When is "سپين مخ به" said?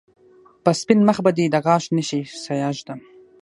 0.79-1.31